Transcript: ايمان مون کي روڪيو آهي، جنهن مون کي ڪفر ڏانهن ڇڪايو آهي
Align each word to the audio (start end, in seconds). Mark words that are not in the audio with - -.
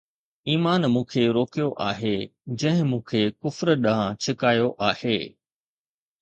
ايمان 0.51 0.81
مون 0.93 1.03
کي 1.11 1.23
روڪيو 1.35 1.67
آهي، 1.89 2.13
جنهن 2.63 2.89
مون 2.95 3.03
کي 3.11 3.21
ڪفر 3.45 3.73
ڏانهن 3.85 4.19
ڇڪايو 4.25 4.67
آهي 4.89 5.17